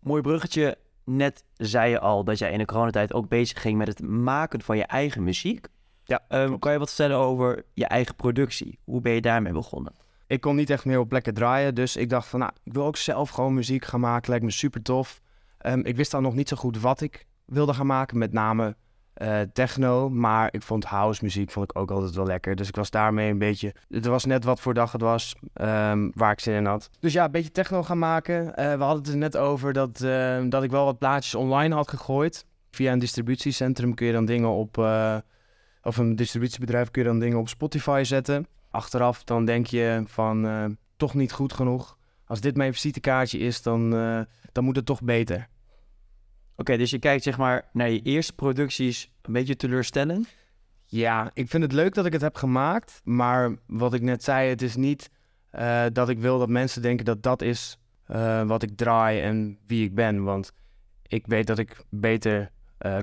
[0.00, 0.78] mooi bruggetje.
[1.04, 4.62] Net zei je al dat jij in de coronatijd ook bezig ging met het maken
[4.62, 5.66] van je eigen muziek.
[6.10, 8.78] Ja, Ehm, kan je wat vertellen over je eigen productie?
[8.84, 9.92] Hoe ben je daarmee begonnen?
[10.26, 12.84] Ik kon niet echt meer op plekken draaien, dus ik dacht van, nou, ik wil
[12.84, 14.30] ook zelf gewoon muziek gaan maken.
[14.30, 15.20] Lijkt me super tof.
[15.58, 18.76] Ehm, ik wist dan nog niet zo goed wat ik wilde gaan maken, met name
[19.14, 20.08] eh, techno.
[20.08, 22.56] Maar ik vond house muziek vond ik ook altijd wel lekker.
[22.56, 26.10] Dus ik was daarmee een beetje, het was net wat voor dag het was, ehm,
[26.14, 26.90] waar ik zin in had.
[27.00, 28.56] Dus ja, een beetje techno gaan maken.
[28.56, 29.98] Eh, we hadden het er net over dat,
[30.50, 32.44] dat ik wel wat plaatjes online had gegooid.
[32.70, 35.16] Via een distributiecentrum kun je dan dingen op, eh,
[35.82, 38.46] of een distributiebedrijf kun je dan dingen op Spotify zetten.
[38.70, 40.64] Achteraf dan denk je van eh,
[40.96, 41.98] toch niet goed genoeg.
[42.24, 44.20] Als dit mijn visitekaartje is, dan, eh,
[44.52, 45.48] dan moet het toch beter.
[46.56, 50.28] Oké, dus je kijkt zeg maar naar je eerste producties een beetje teleurstellend.
[50.86, 53.00] Ja, ik vind het leuk dat ik het heb gemaakt.
[53.04, 55.10] Maar wat ik net zei, het is niet
[55.50, 57.78] eh, dat ik wil dat mensen denken dat dat is
[58.46, 60.22] wat ik draai en wie ik ben.
[60.24, 60.52] Want
[61.06, 62.50] ik weet dat ik beter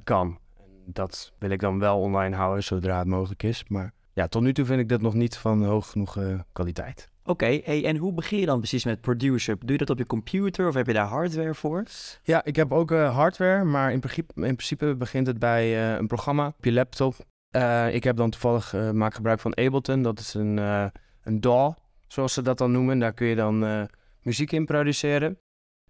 [0.04, 0.40] kan.
[0.88, 3.64] Dat wil ik dan wel online houden zodra het mogelijk is.
[3.68, 7.10] Maar ja, tot nu toe vind ik dat nog niet van hoog genoeg eh, kwaliteit.
[7.24, 9.56] Oké, hey, en hoe begin je dan precies met producer?
[9.60, 11.84] Doe je dat op je computer of heb je daar hardware voor?
[12.24, 15.98] Ja, ik heb ook eh, hardware, maar in principe, in principe begint het bij eh,
[15.98, 17.16] een programma op je laptop.
[17.50, 20.02] Eh, ik heb dan toevallig eh, maak gebruik van Ableton.
[20.02, 20.86] Dat is een, eh
[21.24, 21.74] een DAW,
[22.08, 23.00] zoals ze dat dan noemen.
[23.00, 23.84] Daar kun je dan eh,
[24.22, 25.40] muziek in produceren.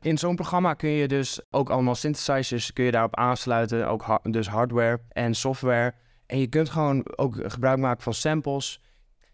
[0.07, 3.87] In zo'n programma kun je dus ook allemaal synthesizers kun je daarop aansluiten.
[3.87, 5.93] Ook dus hardware en software.
[6.25, 8.81] En je kunt gewoon ook gebruik maken van samples.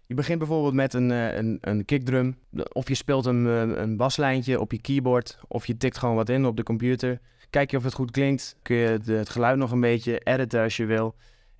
[0.05, 2.37] Je begint bijvoorbeeld met een, eh, een, een kickdrum.
[2.71, 5.39] Of je speelt een, eh, een baslijntje op je keyboard.
[5.47, 7.19] Of je tikt gewoon wat in op de computer.
[7.49, 8.55] Kijk je of het goed klinkt.
[8.61, 11.15] Kun je het geluid nog een beetje editen als je wil.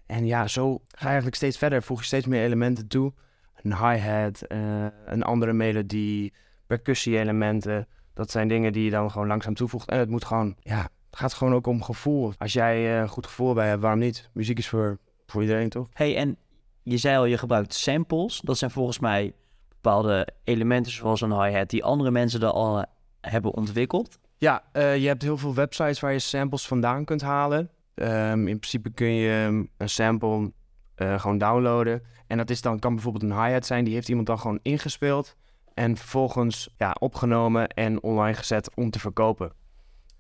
[0.06, 1.84] En ja, zo ga je eigenlijk steeds verder.
[1.84, 3.14] Voeg je steeds meer elementen toe.
[3.62, 6.34] Een hi-hat, eh, een andere melodie,
[6.68, 7.88] percussie-elementen.
[8.14, 9.90] Dat zijn dingen die je dan gewoon langzaam toevoegt.
[9.90, 12.34] En het moet gewoon, ja, het gaat gewoon ook om gevoel.
[12.38, 14.30] Als jij eh, een goed gevoel bij hebt, waarom niet?
[14.34, 14.98] Muziek is voor,
[15.28, 15.88] voor iedereen, toch?
[15.94, 16.38] Hey, en
[16.84, 18.42] je zei al, je gebruikt samples.
[18.44, 19.34] Dat zijn volgens mij
[19.70, 22.84] bepaalde elementen zoals een hi-hat die andere mensen er al eh,
[23.22, 24.20] hebben ontwikkeld.
[24.38, 27.70] Ja, eh, je hebt heel veel websites waar je samples vandaan kunt halen.
[27.96, 30.52] Ehm, in principe kun je um, een sample
[30.96, 32.02] gewoon downloaden.
[32.28, 35.36] En dat is dan, kan bijvoorbeeld een hi-hat zijn, die heeft iemand dan gewoon ingespeeld.
[35.74, 39.52] En vervolgens ja, opgenomen en online gezet om te verkopen.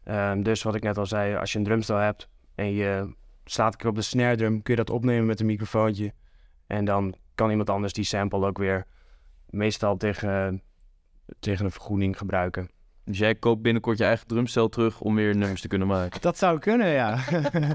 [0.03, 3.13] Ehm, dus wat ik net al zei, als je een drumstel hebt en je
[3.45, 6.13] slaat een keer op de snare drum, kun je dat opnemen met een microfoontje.
[6.67, 8.85] En dan kan iemand anders die sample ook weer
[9.49, 10.61] meestal tegen,
[11.39, 12.69] tegen een vergoeding gebruiken.
[13.05, 16.21] Dus jij koopt binnenkort je eigen drumstel terug om weer nummers te kunnen maken.
[16.21, 17.19] Dat zou kunnen, ja.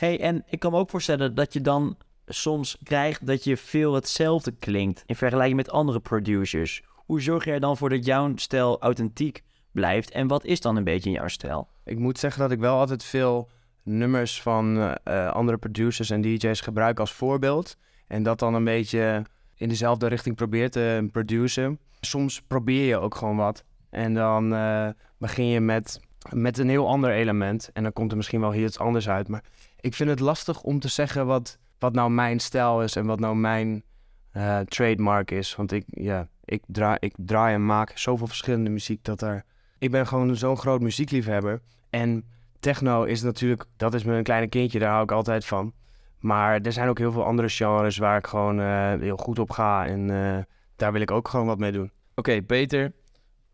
[0.00, 1.96] Hey, en ik kan me ook voorstellen dat je dan
[2.34, 6.82] soms krijgt dat je veel hetzelfde klinkt in vergelijking met andere producers.
[6.94, 10.84] Hoe zorg jij dan voor dat jouw stijl authentiek blijft en wat is dan een
[10.84, 11.68] beetje jouw stijl?
[11.84, 13.48] Ik moet zeggen dat ik wel altijd veel
[13.82, 17.76] nummers van eh, eh, andere producers en DJ's gebruik als voorbeeld.
[18.06, 19.22] En dat dan een beetje
[19.54, 21.78] in dezelfde richting probeer te produceren.
[22.00, 23.64] Soms probeer je ook gewoon wat.
[23.90, 24.88] En dan eh,
[25.18, 26.00] begin je met,
[26.32, 27.70] met een heel ander element.
[27.72, 29.28] En dan komt er misschien wel hier iets anders uit.
[29.28, 29.44] Maar
[29.80, 33.20] ik vind het lastig om te zeggen wat, wat nou mijn stijl is en wat
[33.20, 33.82] nou mijn
[34.30, 35.56] eh, trademark is.
[35.56, 39.44] Want ik, ja, ik, draai, ik draai en maak zoveel verschillende muziek dat er...
[39.78, 41.60] Ik ben gewoon zo'n groot muziekliefhebber.
[41.90, 42.24] En
[42.60, 45.72] techno is natuurlijk, dat is mijn kleine kindje, daar hou ik altijd van.
[46.18, 49.50] Maar er zijn ook heel veel andere genres waar ik gewoon eh, heel goed op
[49.50, 49.86] ga.
[49.86, 50.42] En eh,
[50.76, 51.90] daar wil ik ook gewoon wat mee doen.
[52.14, 52.92] Oké, Peter.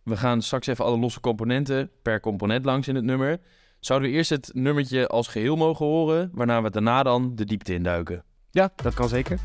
[0.03, 3.41] We gaan straks even alle losse componenten per component langs in het nummer.
[3.87, 7.75] Zouden we eerst het nummertje als geheel mogen horen, waarna we daarna dan de diepte
[7.75, 8.25] induiken?
[8.51, 9.38] Ja, dat kan zeker.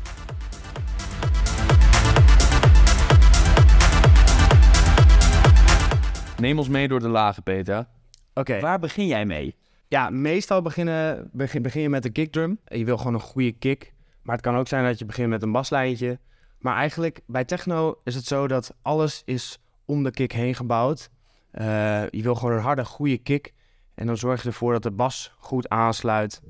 [6.38, 7.86] Neem ons mee door de lagen, Peter.
[8.34, 8.60] Oké.
[8.60, 9.56] Waar begin jij mee?
[9.88, 12.58] Ja, meestal beginnen, begin, begin je met een kickdrum.
[12.64, 13.92] Je wil gewoon een goede kick.
[14.22, 16.18] Maar het kan ook zijn dat je begint met een baslijntje.
[16.58, 21.10] Maar eigenlijk bij techno is het zo dat alles is om de kick heen gebouwd.
[21.50, 23.52] Eh, je wil gewoon een harde, goede kick.
[23.94, 26.42] En dan zorg je ervoor dat de bas goed aansluit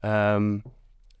[0.00, 0.58] ehm,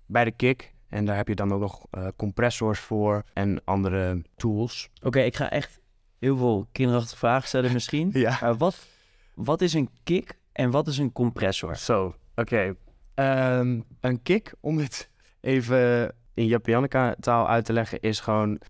[0.06, 0.74] bij de kick.
[0.88, 4.90] En daar heb je dan ook nog eh, compressors voor en andere tools.
[5.02, 5.80] Oké, ik ga echt
[6.18, 8.10] heel veel kinderachtige vragen stellen misschien.
[8.18, 8.38] Ja.
[8.40, 8.86] Maar wat,
[9.34, 11.76] wat is een kick en wat is een compressor?
[11.76, 12.74] Zo, oké.
[13.14, 15.10] Ehm, een kick, om het
[15.40, 18.60] even in Japanneka taal uit te leggen, is gewoon...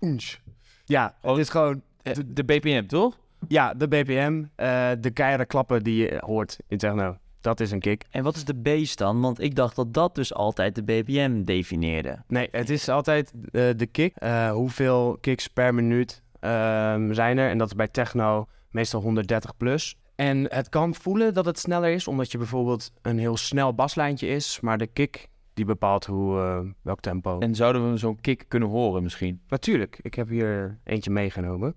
[0.85, 1.83] Ja, het is gewoon...
[2.03, 3.19] De, de BPM, toch?
[3.49, 7.17] Ja, de BPM, eh, de keiharde klappen die je hoort in techno.
[7.41, 8.05] Dat is een kick.
[8.11, 9.21] En wat is de base dan?
[9.21, 12.23] Want ik dacht dat dat dus altijd de BPM definieerde.
[12.27, 14.17] Nee, het is altijd eh, de kick.
[14.17, 17.51] Eh, hoeveel kicks per minuut ehm, zijn er?
[17.51, 19.97] En dat is bij techno meestal 130 plus.
[20.15, 24.27] En het kan voelen dat het sneller is, omdat je bijvoorbeeld een heel snel baslijntje
[24.27, 24.61] is.
[24.61, 27.39] Maar de kick, die bepaalt hoe, eh, welk tempo.
[27.39, 29.41] En zouden we zo'n kick kunnen horen misschien?
[29.49, 31.75] Natuurlijk, ik heb hier eentje meegenomen.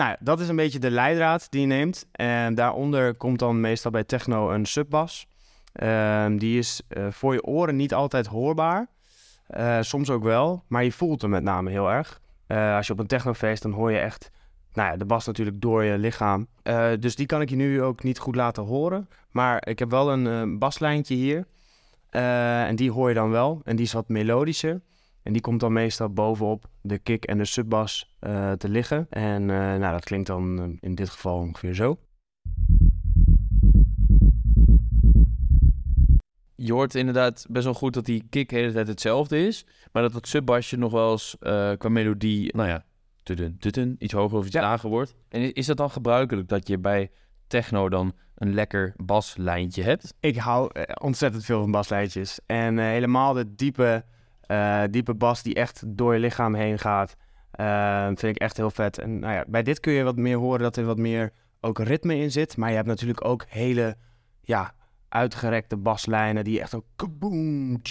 [0.00, 2.06] Nou, dat is een beetje de leidraad die je neemt.
[2.12, 5.26] En daaronder komt dan meestal bij techno een subbas.
[5.72, 8.88] Ehm, die is eh, voor je oren niet altijd hoorbaar.
[9.46, 12.20] Eh, soms ook wel, maar je voelt hem met name heel erg.
[12.46, 14.30] Eh, als je op een technofeest, dan hoor je echt
[14.72, 16.46] nou ja, de bas natuurlijk door je lichaam.
[17.00, 19.08] Dus die kan ik je nu ook niet goed laten horen.
[19.30, 21.46] Maar ik heb wel een baslijntje hier.
[22.10, 23.60] En die hoor je dan wel.
[23.64, 24.80] En die is wat melodischer.
[25.22, 29.06] En die komt dan meestal bovenop de kick en de subbas eh, te liggen.
[29.10, 31.98] En eh, nou, dat klinkt dan eh, in dit geval ongeveer zo.
[36.54, 39.66] Je hoort inderdaad best wel goed dat die kick de hele tijd hetzelfde is.
[39.92, 41.36] Maar dat het subbasje nog wel eens
[41.78, 42.84] qua melodie, nou ja,
[43.22, 44.60] tudun, tudun, iets hoger of iets Ja.
[44.60, 45.14] lager wordt.
[45.28, 47.10] En is dat dan gebruikelijk dat je bij
[47.46, 50.14] techno dan een lekker baslijntje hebt?
[50.20, 52.40] Ik hou ontzettend veel van baslijntjes.
[52.46, 54.04] En helemaal de diepe,
[54.50, 57.16] eh, diepe bas die echt door je lichaam heen gaat,
[57.50, 58.98] eh, vind ik echt heel vet.
[58.98, 61.78] En nou ja, bij dit kun je wat meer horen dat er wat meer ook
[61.78, 62.56] ritme in zit.
[62.56, 63.96] Maar je hebt natuurlijk ook hele
[64.40, 64.74] ja,
[65.08, 67.82] uitgerekte baslijnen die echt ook kaboom.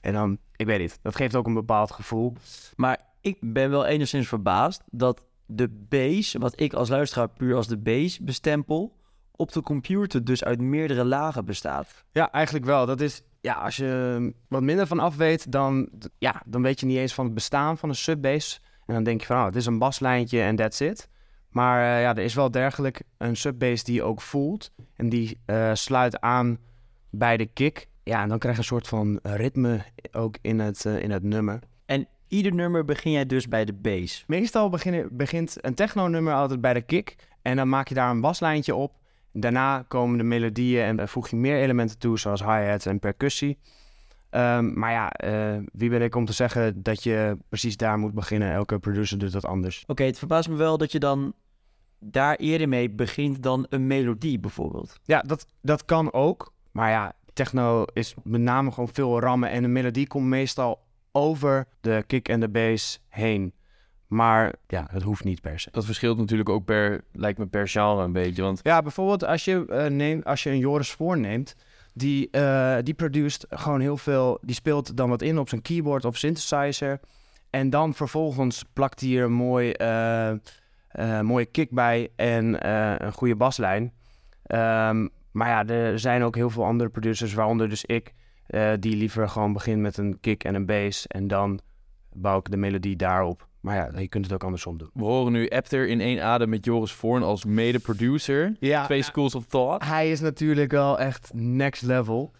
[0.00, 2.32] En dan, ik weet niet, dat geeft ook een bepaald gevoel.
[2.76, 7.68] Maar ik ben wel enigszins verbaasd dat de bass, wat ik als luisteraar puur als
[7.68, 8.96] de bass bestempel,
[9.30, 12.04] op de computer dus uit meerdere lagen bestaat.
[12.12, 12.86] Ja, eigenlijk wel.
[12.86, 16.86] Dat is, ja, als je wat minder van af weet, dan, ja, dan weet je
[16.86, 18.58] niet eens van het bestaan van een subbase.
[18.86, 21.08] En dan denk je van, oh, het is een baslijntje en that's it.
[21.48, 24.70] Maar uh, ja, er is wel dergelijk een subbase die ook voelt.
[24.96, 26.58] En die uh, sluit aan
[27.10, 27.88] bij de kick.
[28.02, 31.22] Ja, en dan krijg je een soort van ritme ook in het, uh, in het
[31.22, 31.58] nummer.
[31.86, 34.24] En ieder nummer begin jij dus bij de bass?
[34.26, 37.16] Meestal begin, begint een techno-nummer altijd bij de kick.
[37.42, 38.92] En dan maak je daar een baslijntje op.
[39.36, 43.58] Daarna komen de melodieën en voeg je meer elementen toe, zoals hi-hats en percussie.
[44.30, 48.14] Um, maar ja, uh, wie ben ik om te zeggen dat je precies daar moet
[48.14, 48.52] beginnen?
[48.52, 49.80] Elke producer doet dat anders.
[49.82, 51.34] Oké, okay, het verbaast me wel dat je dan
[51.98, 54.98] daar eerder mee begint dan een melodie bijvoorbeeld.
[55.04, 56.52] Ja, dat, dat kan ook.
[56.70, 61.66] Maar ja, techno is met name gewoon veel rammen en een melodie komt meestal over
[61.80, 63.52] de kick en de bass heen.
[64.14, 65.68] Maar ja, het hoeft niet per se.
[65.70, 68.42] Dat verschilt natuurlijk ook per, lijkt me per genre een beetje.
[68.42, 68.60] Want...
[68.62, 71.56] Ja, bijvoorbeeld als je, uh, neemt, als je een Joris voorneemt,
[71.94, 76.04] die, uh, die produceert gewoon heel veel, die speelt dan wat in op zijn keyboard
[76.04, 77.00] of synthesizer.
[77.50, 82.66] En dan vervolgens plakt hij er een mooi, uh, mooie kick bij en
[83.04, 83.82] een goede baslijn.
[83.82, 88.12] Um, maar ja, er zijn ook heel veel andere producers, waaronder dus ik,
[88.78, 91.06] die liever gewoon begint met een kick en een bass.
[91.06, 91.60] En dan
[92.12, 93.48] bouw ik de melodie daarop.
[93.64, 94.90] Maar ja, je kunt het ook andersom doen.
[94.92, 98.56] We horen nu Apter in één adem met Joris Voorn als mede-producer.
[98.60, 99.84] Ja, Twee schools of thought.
[99.88, 102.32] Hij is natuurlijk wel echt next level.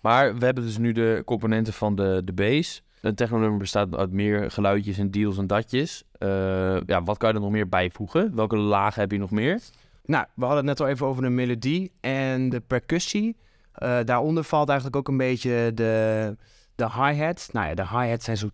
[0.00, 2.82] Maar we hebben dus nu de componenten van de, de bass.
[3.00, 6.02] Een technonummer bestaat uit meer geluidjes en deals en datjes.
[6.18, 8.34] Uh, ja, wat kan je er nog meer bijvoegen?
[8.34, 9.60] Welke lagen heb je nog meer?
[10.04, 13.36] Nou, we hadden het net al even over de melodie en de percussie.
[13.78, 16.36] Uh, daaronder valt eigenlijk ook een beetje de,
[16.74, 17.48] de hi-hat.
[17.52, 18.48] Nou ja, de hi-hat zijn zo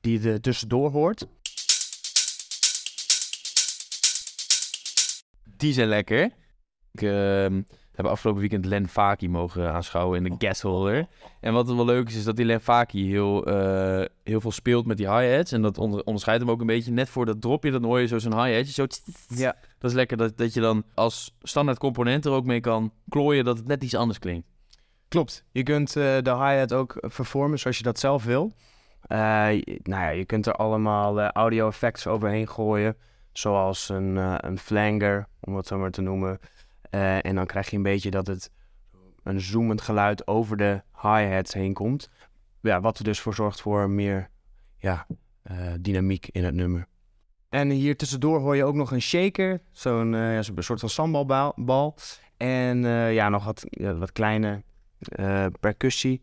[0.00, 1.26] die er tussendoor hoort.
[5.56, 6.30] Die zijn lekker.
[6.92, 7.46] Ik uh,
[7.92, 11.08] heb afgelopen weekend Len Faki mogen aanschouwen in de Gasholder.
[11.40, 14.86] En wat wel leuk is, is dat die Len Faki heel, uh, heel veel speelt
[14.86, 15.52] met die hi-hats.
[15.52, 16.92] En dat onder, onderscheidt hem ook een beetje.
[16.92, 18.72] Net voor dat dropje, dan hoor je zo zo'n hi-hatje.
[18.72, 18.86] Zo
[19.28, 19.56] ja.
[19.78, 23.44] Dat is lekker dat, dat je dan als standaard component er ook mee kan klooien
[23.44, 24.46] dat het net iets anders klinkt.
[25.08, 25.44] Klopt.
[25.52, 28.52] Je kunt uh, de hi-hat ook vervormen zoals je dat zelf wil.
[29.08, 29.18] Uh,
[29.82, 32.96] nou ja, je kunt er allemaal uh, audio effects overheen gooien.
[33.32, 36.38] Zoals een, uh, een flanger, om het zo maar te noemen.
[36.90, 38.50] en dan krijg je een beetje dat het
[39.22, 42.10] een zoomend geluid over de hi-hats heen komt.
[42.60, 44.30] Ja, wat er dus voor zorgt voor meer
[44.78, 45.06] ja,
[45.80, 46.86] dynamiek in het nummer.
[47.48, 49.60] En hier tussendoor hoor je ook nog een shaker.
[49.70, 51.96] Zo'n ja, soort van sandbalbal.
[52.36, 52.78] En
[53.12, 53.64] ja, nog wat,
[53.98, 54.62] wat kleine
[55.60, 56.22] percussie.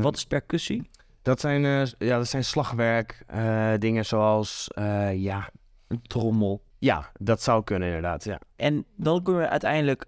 [0.00, 0.90] wat is percussie?
[1.22, 5.50] Dat zijn, uh, ja, dat zijn slagwerk, uh, dingen zoals, uh, ja...
[5.88, 6.62] Een trommel.
[6.78, 8.40] Ja, dat zou kunnen inderdaad, ja.
[8.56, 10.04] En dan komen we uiteindelijk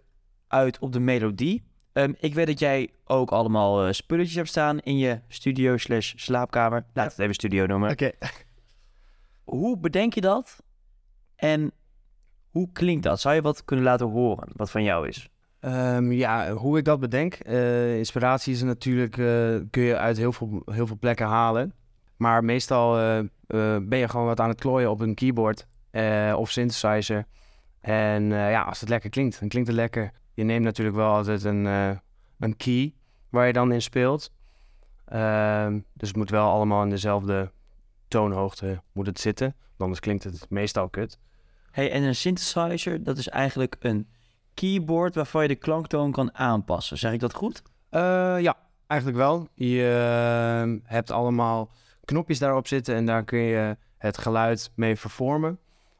[0.46, 1.64] uit op de melodie.
[1.92, 6.84] Um, ik weet dat jij ook allemaal spulletjes hebt staan in je studio slash slaapkamer.
[6.92, 7.90] Laat het even studio noemen.
[7.90, 8.12] Oké.
[8.18, 8.30] Okay.
[9.44, 10.62] Hoe bedenk je dat?
[11.36, 11.72] En
[12.50, 13.20] hoe klinkt dat?
[13.20, 15.28] Zou je wat kunnen laten horen, wat van jou is?
[15.60, 17.38] Um, ja, hoe ik dat bedenk.
[17.46, 21.74] Uh, inspiratie is natuurlijk, uh, kun je uit heel veel, heel veel plekken halen.
[22.16, 23.26] Maar meestal uh,
[23.82, 25.66] ben je gewoon wat aan het klooien op een keyboard
[26.36, 27.26] of synthesizer.
[27.80, 30.10] En ja, als het lekker klinkt, dan klinkt het lekker.
[30.34, 31.64] Je neemt natuurlijk wel altijd een,
[32.38, 32.94] een key
[33.28, 34.32] waar je dan in speelt.
[35.04, 37.52] Ehm, dus het moet wel allemaal in dezelfde
[38.08, 39.54] toonhoogte moet het zitten.
[39.76, 41.18] Anders klinkt het meestal kut.
[41.70, 44.08] Hey, en een synthesizer, dat is eigenlijk een
[44.60, 46.98] keyboard waarvan je de klanktoon kan aanpassen.
[46.98, 47.62] Zeg ik dat goed?
[47.90, 48.00] Uh,
[48.40, 49.48] ja, eigenlijk wel.
[49.54, 51.70] Je uh, hebt allemaal
[52.04, 55.58] knopjes daarop zitten en daar kun je het geluid mee vervormen.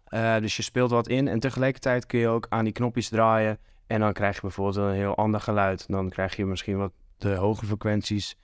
[0.08, 3.58] Uh, dus je speelt wat in en tegelijkertijd kun je ook aan die knopjes draaien.
[3.86, 5.84] En dan krijg je bijvoorbeeld een heel ander geluid.
[5.88, 8.36] Dan krijg je misschien wat de hoge frequenties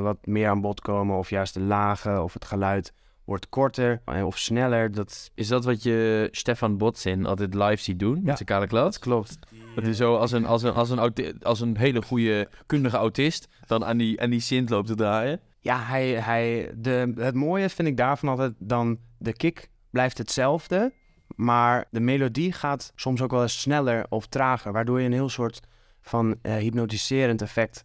[0.00, 1.16] wat meer aan bod komen.
[1.18, 2.92] Of juist de lage of het geluid
[3.32, 4.92] wordt korter of sneller.
[4.92, 5.30] Dat...
[5.34, 8.92] Is dat wat je Stefan Botsin altijd live ziet doen met zijn kale?
[8.98, 9.38] Klopt.
[9.74, 13.48] Dat is zo als een, als een, als een, als een hele goede kundige autist
[13.66, 15.40] dan aan die, aan die synth loopt te draaien.
[15.60, 20.92] Ja, hij, hij, de, het mooie vind ik daarvan altijd dan de kick blijft hetzelfde.
[21.36, 24.72] Maar de melodie gaat soms ook wel eens sneller of trager.
[24.72, 25.60] Waardoor je een heel soort
[26.00, 27.84] van uh, hypnotiserend effect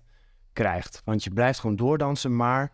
[0.53, 1.01] krijgt.
[1.05, 2.71] Want je blijft gewoon doordansen, maar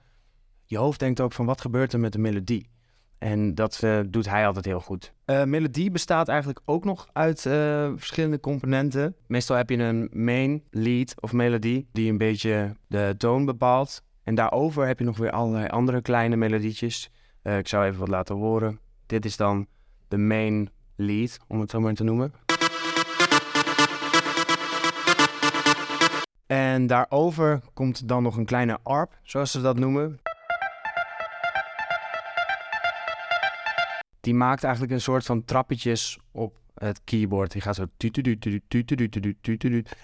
[0.74, 2.70] je hoofd denkt ook van wat gebeurt er met de melodie.
[3.18, 5.14] En dat eh, doet hij altijd heel goed.
[5.26, 9.16] Eh, melodie bestaat eigenlijk ook nog uit eh, verschillende componenten.
[9.28, 14.04] Meestal heb je een main lead of melodie die een beetje de toon bepaalt.
[14.24, 17.10] En daarover heb je nog weer allerlei andere kleine melodietjes.
[17.44, 18.80] ik zou even wat laten horen.
[19.06, 19.68] Dit is dan
[20.08, 22.34] de main lead, om het zo maar te noemen.
[26.46, 30.20] En daarover komt dan nog een kleine arp, zoals ze dat noemen.
[34.24, 37.52] Die maakt eigenlijk een soort van trappetjes op het keyboard.
[37.52, 37.86] Die gaat zo.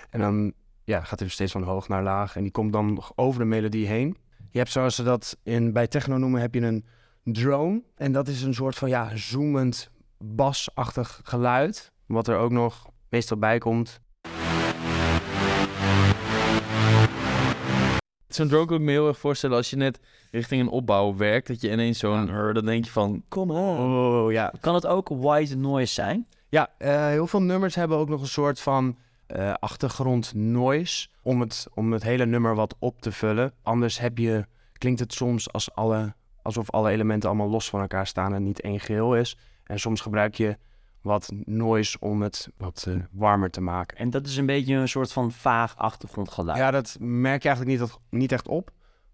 [0.09, 0.53] En dan
[0.83, 2.35] ja, gaat hij steeds van hoog naar laag.
[2.35, 4.17] En die komt dan nog over de melodie heen.
[4.49, 6.85] Je hebt zoals ze dat in, bij techno noemen, heb je een
[7.23, 7.83] drone.
[7.95, 11.91] En dat is een soort van ja, zoemend, basachtig geluid.
[12.05, 14.01] Wat er ook nog meestal bij komt.
[18.29, 19.99] Zo'n drone kan ik me heel erg voorstellen als je net
[20.31, 21.47] richting een opbouw werkt.
[21.47, 22.25] Dat je ineens zo'n...
[22.25, 22.53] Ja.
[22.53, 23.77] Dan denk je van, kom aan.
[23.77, 26.27] Oh ja, Kan het ook white noise zijn?
[26.49, 31.39] Ja, eh, heel veel nummers hebben ook nog een soort van eh, achtergrond noise om
[31.39, 33.53] het, om het hele nummer wat op te vullen.
[33.63, 34.45] Anders heb je,
[34.77, 38.61] klinkt het soms als alle, alsof alle elementen allemaal los van elkaar staan en niet
[38.61, 39.37] één geheel is.
[39.63, 40.57] En soms gebruik je
[41.01, 43.97] wat noise om het wat eh, warmer te maken.
[43.97, 46.57] En dat is een beetje een soort van vaag achtergrondgeluid.
[46.57, 48.71] Ja, dat merk je eigenlijk niet, niet echt op,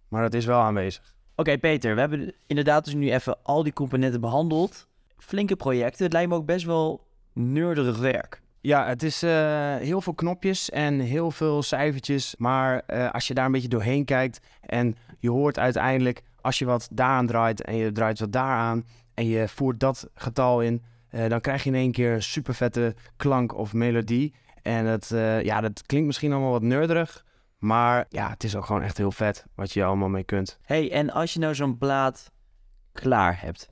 [0.07, 1.13] maar dat is wel aanwezig.
[1.35, 4.87] Oké, Peter, we hebben inderdaad dus nu even al die componenten behandeld.
[5.17, 6.03] Flinke projecten.
[6.03, 8.41] Het lijkt me ook best wel nerderig werk.
[8.61, 12.35] Ja, het is eh, heel veel knopjes en heel veel cijfertjes.
[12.37, 16.65] Maar eh, als je daar een beetje doorheen kijkt en je hoort uiteindelijk, als je
[16.65, 20.83] wat daaraan draait en je draait wat daaraan en je voert dat getal in,
[21.15, 24.35] eh, dan krijg je in één keer een super vette klank of melodie.
[24.61, 27.25] En het, eh, ja, dat klinkt misschien allemaal wat nerderig,
[27.57, 30.59] maar ja, het is ook gewoon echt heel vet wat je allemaal mee kunt.
[30.61, 32.31] hey, en als je nou zo'n plaat
[32.91, 33.69] klaar hebt,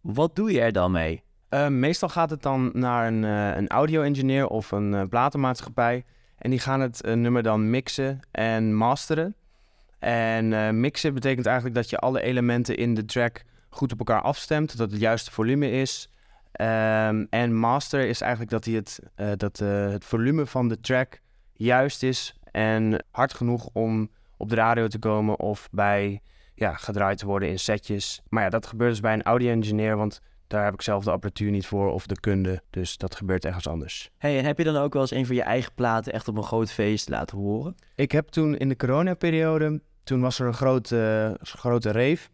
[0.00, 1.22] wat doe je er dan mee?
[1.48, 3.22] Eh, meestal gaat het dan naar een,
[3.58, 6.04] een audio-engineer of een platenmaatschappij.
[6.38, 9.36] En die gaan het nummer dan mixen en masteren.
[9.98, 13.44] En mixen betekent eigenlijk dat je alle elementen in de track
[13.76, 14.76] goed op elkaar afstemt.
[14.76, 16.08] Dat het juiste volume is.
[16.52, 20.80] Ehm, en master is eigenlijk dat, hij het, eh, dat eh, het volume van de
[20.80, 21.20] track
[21.52, 22.38] juist is.
[22.50, 26.22] En hard genoeg om op de radio te komen of bij
[26.54, 28.22] ja, gedraaid te worden in setjes.
[28.28, 31.50] Maar ja, dat gebeurt dus bij een audio-engineer, want daar heb ik zelf de apparatuur
[31.50, 32.62] niet voor of de kunde.
[32.70, 34.10] Dus dat gebeurt ergens anders.
[34.18, 36.36] hey, en heb je dan ook wel eens een van je eigen platen echt op
[36.36, 37.74] een groot feest laten horen?
[37.94, 42.28] Ik heb toen in de coronaperiode, toen was er een grote, grote rave.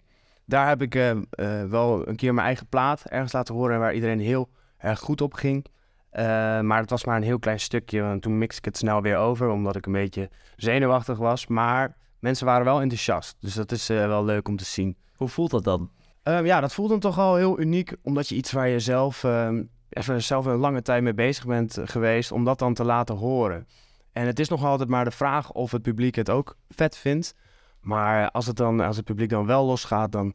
[0.53, 3.95] Daar heb ik eh, eh, wel een keer mijn eigen plaat ergens laten horen waar
[3.95, 5.67] iedereen heel erg goed op ging.
[6.11, 6.25] Eh,
[6.61, 9.17] maar het was maar een heel klein stukje, want toen mixte ik het snel weer
[9.17, 11.47] over, omdat ik een beetje zenuwachtig was.
[11.47, 14.97] Maar mensen waren wel enthousiast, dus dat is eh, wel leuk om te zien.
[15.17, 15.91] Hoe voelt dat dan?
[16.23, 19.25] Ehm, ja, dat voelt dan toch al heel uniek, omdat je iets waar je zelf,
[19.25, 23.17] ehm, even zelf een lange tijd mee bezig bent geweest, om dat dan te laten
[23.17, 23.67] horen.
[24.13, 27.35] En het is nog altijd maar de vraag of het publiek het ook vet vindt.
[27.83, 30.35] Maar als het, dan, als het publiek dan wel losgaat, dan,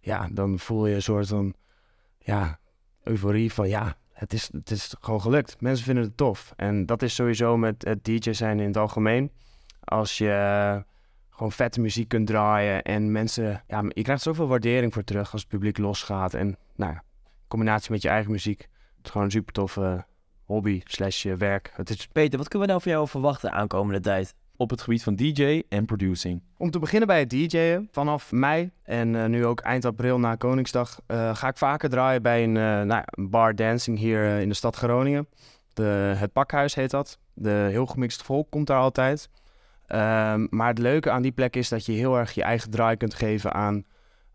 [0.00, 1.54] ja, dan voel je een soort van
[2.18, 2.58] ja,
[3.02, 5.60] euforie van ja, het is, het is gewoon gelukt.
[5.60, 6.52] Mensen vinden het tof.
[6.56, 9.30] En dat is sowieso met het DJ zijn in het algemeen.
[9.84, 10.84] Als je
[11.30, 15.40] gewoon vette muziek kunt draaien en mensen, ja, je krijgt zoveel waardering voor terug als
[15.40, 16.34] het publiek losgaat.
[16.34, 18.60] En nou ja, in combinatie met je eigen muziek,
[18.96, 20.04] het is gewoon een super toffe
[20.44, 21.72] hobby slash eh, werk.
[21.74, 24.34] Het is Peter, wat kunnen we nou van jou verwachten aankomende tijd?
[24.58, 26.42] Op het gebied van DJ en producing.
[26.56, 27.88] Om te beginnen bij het DJ'en.
[27.90, 32.22] Vanaf mei en eh, nu ook eind april na Koningsdag eh, ga ik vaker draaien
[32.22, 35.28] bij een, eh, nou, bar dancing hier in de stad Groningen.
[35.72, 37.18] De, het Pakhuis heet dat.
[37.34, 39.28] De heel gemixt volk komt daar altijd.
[39.86, 42.96] Ehm, maar het leuke aan die plek is dat je heel erg je eigen draai
[42.96, 43.84] kunt geven aan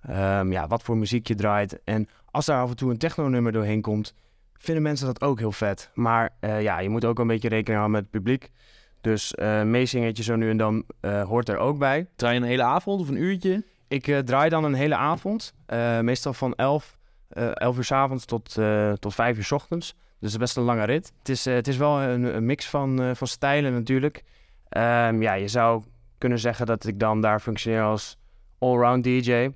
[0.01, 1.83] ehm, ja, wat voor muziek je draait.
[1.83, 4.13] En als daar af en toe een techno-nummer doorheen komt,
[4.53, 5.91] vinden mensen dat ook heel vet.
[5.93, 8.51] Maar ja, je moet ook een beetje rekening houden met het publiek.
[9.01, 9.33] Dus
[9.65, 12.07] meezingetje zo nu en dan eh, hoort er ook bij.
[12.15, 13.63] Draai je een hele avond of een uurtje?
[13.87, 15.53] Ik eh, draai dan een hele avond.
[16.01, 16.97] meestal van 11,
[17.29, 18.57] eh 11 uur s avonds tot,
[18.99, 19.95] tot 5 uur s ochtends.
[20.19, 21.11] Dus best een lange rit.
[21.19, 24.23] Het is, het is wel een, een mix van, van stijlen natuurlijk.
[24.69, 25.83] Ehm, ja, je zou
[26.17, 28.17] kunnen zeggen dat ik dan daar functioneer als
[28.59, 29.49] allround DJ.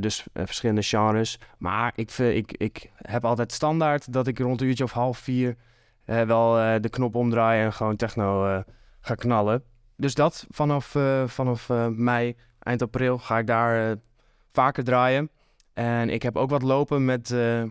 [0.00, 1.38] Dus verschillende genres.
[1.58, 5.56] Maar ik, ik, ik heb altijd standaard dat ik rond een uurtje of half vier
[6.04, 8.60] wel eh, de knop omdraai en gewoon techno eh,
[9.00, 9.62] ga knallen.
[9.96, 13.96] Dus dat vanaf, eh, vanaf eh, mei, eind april ga ik daar eh,
[14.52, 15.30] vaker draaien.
[15.72, 17.62] En ik heb ook wat lopen met, eh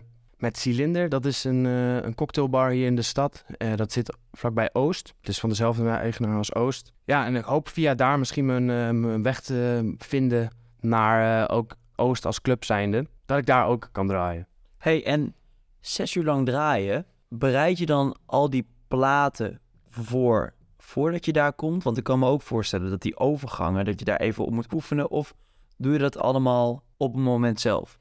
[0.42, 1.08] met Cilinder.
[1.08, 3.44] Dat is een, eh, een cocktailbar hier in de stad.
[3.56, 5.14] Eh, dat zit vlakbij Oost.
[5.20, 6.92] Het is van dezelfde eigenaar als Oost.
[7.04, 11.56] Ja, en ik hoop via daar misschien mijn, eh, mijn weg te vinden naar eh,
[11.56, 13.06] ook Oost als club zijnde.
[13.26, 14.46] Dat ik daar ook kan draaien.
[14.78, 15.34] hey, en
[15.80, 17.06] zes uur lang draaien,
[17.38, 21.82] bereid je dan al die platen voor voordat je daar komt?
[21.82, 24.72] Want ik kan me ook voorstellen dat die overgangen, dat je daar even op moet
[24.72, 25.10] oefenen.
[25.10, 25.34] Of
[25.76, 27.98] doe je dat allemaal op het moment zelf?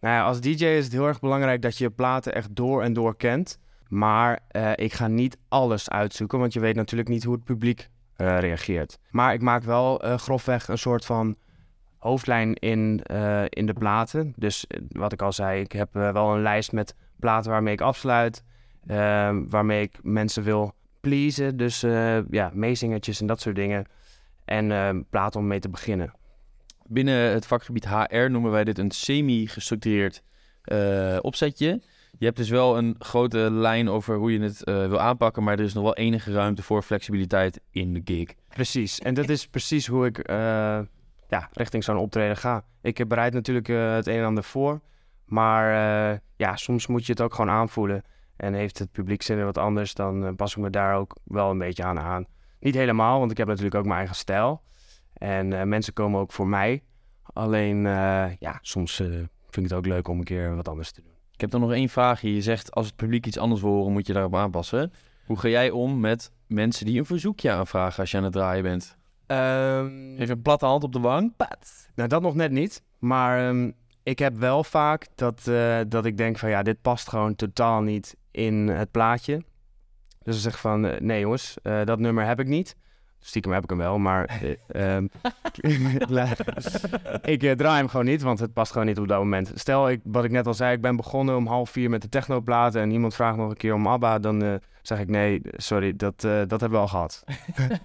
[0.00, 2.82] Nou ja, als DJ is het heel erg belangrijk dat je je platen echt door
[2.82, 3.58] en door kent.
[3.88, 7.88] Maar eh, ik ga niet alles uitzoeken, want je weet natuurlijk niet hoe het publiek
[8.16, 8.98] eh, reageert.
[9.10, 11.36] Maar ik maak wel eh, grofweg een soort van
[11.98, 13.02] hoofdlijn in,
[13.48, 14.32] in de platen.
[14.36, 18.44] Dus wat ik al zei, ik heb wel een lijst met platen waarmee ik afsluit.
[18.86, 21.56] Eh, waarmee ik mensen wil pleasen.
[21.56, 23.86] Dus eh, ja, meezingertjes en dat soort dingen.
[24.44, 26.12] En eh, platen om mee te beginnen.
[26.86, 30.22] Binnen het vakgebied HR noemen wij dit een semi-gestructureerd
[30.62, 31.80] eh, opzetje.
[32.18, 35.58] Je hebt dus wel een grote lijn over hoe je het eh, wil aanpakken, maar
[35.58, 38.34] er is nog wel enige ruimte voor flexibiliteit in de gig.
[38.48, 38.98] Precies.
[38.98, 40.28] En dat is precies hoe ik
[41.28, 42.64] ja, richting zo'n optreden ga.
[42.82, 44.80] Ik bereid natuurlijk het een en ander voor.
[45.24, 45.72] Maar
[46.36, 48.02] ja, soms moet je het ook gewoon aanvoelen.
[48.42, 51.16] En heeft het publiek zin in wat anders, dan eh, pas ik me daar ook
[51.24, 52.26] wel een beetje aan aan.
[52.60, 54.62] Niet helemaal, want ik heb natuurlijk ook mijn eigen stijl.
[55.12, 56.82] En eh, mensen komen ook voor mij.
[57.22, 61.02] Alleen, eh, ja, soms vind ik het ook leuk om een keer wat anders te
[61.02, 61.12] doen.
[61.32, 62.34] Ik heb dan nog één vraagje.
[62.34, 64.92] Je zegt als het publiek iets anders wil horen, moet je daarop aanpassen.
[65.26, 68.62] Hoe ga jij om met mensen die een verzoekje aanvragen als je aan het draaien
[68.62, 68.96] bent?
[69.26, 71.36] Ehm, Even een platte hand op de wang.
[71.36, 71.90] Pat.
[71.94, 72.82] Nou, dat nog net niet.
[72.98, 73.70] Maar ehm,
[74.02, 75.50] ik heb wel vaak dat,
[75.88, 79.34] dat ik denk van ja, dit past gewoon totaal niet in het plaatje.
[80.22, 82.76] Dus dan zeg ik van eh, nee jongens, eh, dat nummer heb ik niet.
[83.24, 84.54] Stiekem heb ik hem wel, maar eh,
[84.96, 85.06] ehm,
[87.34, 89.52] ik draai hem gewoon niet, want het past gewoon niet op dat moment.
[89.54, 92.08] Stel, ik, wat ik net al zei, ik ben begonnen om half vier met de
[92.08, 95.96] technoplaten en iemand vraagt nog een keer om ABBA, dan eh, zeg ik nee, sorry,
[95.96, 97.24] dat, eh, dat hebben we al gehad.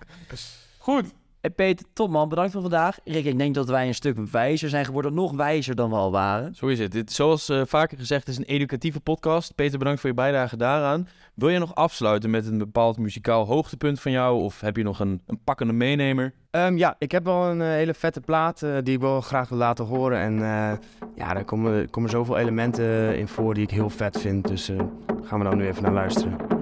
[0.77, 1.13] Goed.
[1.41, 2.99] Hey Peter, top man, bedankt voor vandaag.
[3.03, 6.11] Rick, ik denk dat wij een stuk wijzer zijn geworden, nog wijzer dan we al
[6.11, 6.55] waren.
[6.55, 6.91] Zo is het.
[6.91, 9.55] Dit, zoals eh, vaker gezegd, is een educatieve podcast.
[9.55, 11.07] Peter, bedankt voor je bijdrage daaraan.
[11.33, 14.41] Wil je nog afsluiten met een bepaald muzikaal hoogtepunt van jou?
[14.41, 16.33] Of heb je nog een, een pakkende meenemer?
[16.51, 19.49] Ehm, ja, ik heb wel een eh, hele vette plaat eh, die ik wel graag
[19.49, 20.19] wil laten horen.
[20.19, 20.77] En eh,
[21.15, 24.47] ja, daar komen, komen zoveel elementen in voor die ik heel vet vind.
[24.47, 24.77] Dus eh,
[25.23, 26.56] gaan we dan nu even naar luisteren.